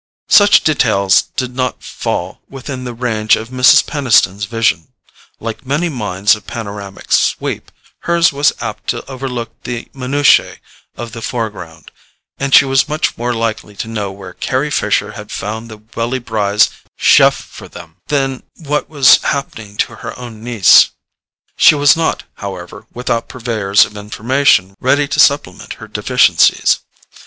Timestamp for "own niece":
20.17-20.89